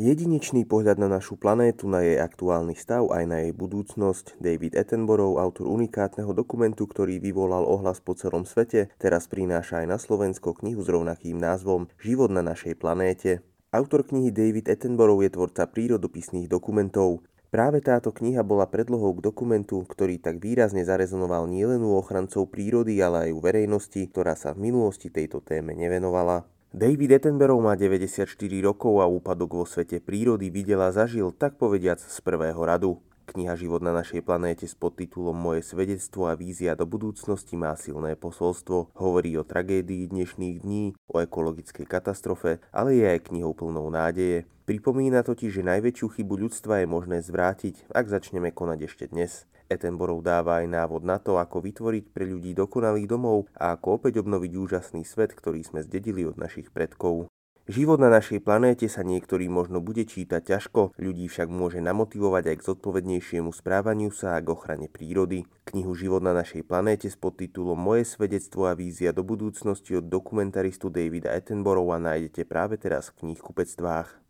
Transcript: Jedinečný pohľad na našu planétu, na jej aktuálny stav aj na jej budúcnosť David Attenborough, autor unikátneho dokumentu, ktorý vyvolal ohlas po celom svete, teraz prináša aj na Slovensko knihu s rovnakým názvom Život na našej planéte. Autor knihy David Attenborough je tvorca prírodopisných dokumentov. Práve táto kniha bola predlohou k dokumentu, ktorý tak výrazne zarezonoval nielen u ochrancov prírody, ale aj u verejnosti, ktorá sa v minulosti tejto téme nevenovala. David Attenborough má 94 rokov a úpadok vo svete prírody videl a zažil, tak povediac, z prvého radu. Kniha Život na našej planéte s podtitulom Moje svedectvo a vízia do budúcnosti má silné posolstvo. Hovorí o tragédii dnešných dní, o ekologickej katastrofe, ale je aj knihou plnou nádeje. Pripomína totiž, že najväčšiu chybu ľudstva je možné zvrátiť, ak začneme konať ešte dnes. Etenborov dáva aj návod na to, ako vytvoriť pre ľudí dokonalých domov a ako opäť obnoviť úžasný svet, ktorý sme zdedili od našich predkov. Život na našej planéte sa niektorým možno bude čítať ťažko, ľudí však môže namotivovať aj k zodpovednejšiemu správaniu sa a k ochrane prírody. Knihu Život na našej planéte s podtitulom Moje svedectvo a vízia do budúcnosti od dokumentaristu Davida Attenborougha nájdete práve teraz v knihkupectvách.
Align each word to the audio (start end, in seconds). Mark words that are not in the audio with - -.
Jedinečný 0.00 0.64
pohľad 0.64 0.96
na 0.96 1.12
našu 1.12 1.36
planétu, 1.36 1.84
na 1.84 2.00
jej 2.00 2.16
aktuálny 2.16 2.72
stav 2.72 3.12
aj 3.12 3.24
na 3.28 3.44
jej 3.44 3.52
budúcnosť 3.52 4.40
David 4.40 4.72
Attenborough, 4.72 5.36
autor 5.36 5.68
unikátneho 5.68 6.32
dokumentu, 6.32 6.88
ktorý 6.88 7.20
vyvolal 7.20 7.68
ohlas 7.68 8.00
po 8.00 8.16
celom 8.16 8.48
svete, 8.48 8.88
teraz 8.96 9.28
prináša 9.28 9.84
aj 9.84 9.86
na 9.92 10.00
Slovensko 10.00 10.56
knihu 10.56 10.80
s 10.80 10.88
rovnakým 10.88 11.36
názvom 11.36 11.92
Život 12.00 12.32
na 12.32 12.40
našej 12.40 12.80
planéte. 12.80 13.44
Autor 13.76 14.08
knihy 14.08 14.32
David 14.32 14.72
Attenborough 14.72 15.20
je 15.20 15.36
tvorca 15.36 15.68
prírodopisných 15.68 16.48
dokumentov. 16.48 17.20
Práve 17.52 17.84
táto 17.84 18.08
kniha 18.08 18.40
bola 18.40 18.72
predlohou 18.72 19.12
k 19.20 19.20
dokumentu, 19.20 19.84
ktorý 19.84 20.16
tak 20.16 20.40
výrazne 20.40 20.80
zarezonoval 20.80 21.44
nielen 21.44 21.84
u 21.84 22.00
ochrancov 22.00 22.48
prírody, 22.48 23.04
ale 23.04 23.28
aj 23.28 23.36
u 23.36 23.40
verejnosti, 23.44 24.00
ktorá 24.08 24.32
sa 24.32 24.56
v 24.56 24.72
minulosti 24.72 25.12
tejto 25.12 25.44
téme 25.44 25.76
nevenovala. 25.76 26.48
David 26.70 27.18
Attenborough 27.18 27.66
má 27.66 27.74
94 27.74 28.30
rokov 28.62 29.02
a 29.02 29.06
úpadok 29.10 29.58
vo 29.58 29.66
svete 29.66 29.98
prírody 29.98 30.54
videl 30.54 30.78
a 30.78 30.94
zažil, 30.94 31.34
tak 31.34 31.58
povediac, 31.58 31.98
z 31.98 32.18
prvého 32.22 32.62
radu. 32.62 33.02
Kniha 33.26 33.58
Život 33.58 33.82
na 33.82 33.90
našej 33.90 34.22
planéte 34.22 34.70
s 34.70 34.78
podtitulom 34.78 35.34
Moje 35.34 35.66
svedectvo 35.66 36.30
a 36.30 36.38
vízia 36.38 36.78
do 36.78 36.86
budúcnosti 36.86 37.58
má 37.58 37.74
silné 37.74 38.14
posolstvo. 38.14 38.94
Hovorí 38.94 39.34
o 39.34 39.42
tragédii 39.42 40.14
dnešných 40.14 40.62
dní, 40.62 40.94
o 41.10 41.18
ekologickej 41.18 41.90
katastrofe, 41.90 42.62
ale 42.70 43.02
je 43.02 43.18
aj 43.18 43.34
knihou 43.34 43.50
plnou 43.50 43.90
nádeje. 43.90 44.46
Pripomína 44.70 45.26
totiž, 45.26 45.50
že 45.50 45.66
najväčšiu 45.66 46.06
chybu 46.06 46.46
ľudstva 46.46 46.82
je 46.82 46.86
možné 46.86 47.18
zvrátiť, 47.18 47.90
ak 47.90 48.06
začneme 48.06 48.54
konať 48.54 48.86
ešte 48.86 49.10
dnes. 49.10 49.50
Etenborov 49.70 50.26
dáva 50.26 50.58
aj 50.58 50.66
návod 50.66 51.06
na 51.06 51.22
to, 51.22 51.38
ako 51.38 51.62
vytvoriť 51.62 52.10
pre 52.10 52.26
ľudí 52.26 52.58
dokonalých 52.58 53.06
domov 53.06 53.46
a 53.54 53.78
ako 53.78 54.02
opäť 54.02 54.18
obnoviť 54.18 54.52
úžasný 54.58 55.06
svet, 55.06 55.30
ktorý 55.30 55.62
sme 55.62 55.86
zdedili 55.86 56.26
od 56.26 56.34
našich 56.34 56.74
predkov. 56.74 57.30
Život 57.70 58.02
na 58.02 58.10
našej 58.10 58.42
planéte 58.42 58.90
sa 58.90 59.06
niektorým 59.06 59.54
možno 59.54 59.78
bude 59.78 60.02
čítať 60.02 60.42
ťažko, 60.42 60.98
ľudí 60.98 61.30
však 61.30 61.46
môže 61.46 61.78
namotivovať 61.78 62.50
aj 62.50 62.56
k 62.58 62.66
zodpovednejšiemu 62.66 63.54
správaniu 63.54 64.10
sa 64.10 64.34
a 64.34 64.42
k 64.42 64.50
ochrane 64.50 64.90
prírody. 64.90 65.46
Knihu 65.70 65.94
Život 65.94 66.18
na 66.18 66.34
našej 66.34 66.66
planéte 66.66 67.06
s 67.06 67.14
podtitulom 67.14 67.78
Moje 67.78 68.10
svedectvo 68.10 68.66
a 68.66 68.74
vízia 68.74 69.14
do 69.14 69.22
budúcnosti 69.22 69.94
od 69.94 70.10
dokumentaristu 70.10 70.90
Davida 70.90 71.30
Attenborougha 71.30 72.02
nájdete 72.02 72.42
práve 72.42 72.74
teraz 72.74 73.14
v 73.14 73.30
knihkupectvách. 73.30 74.18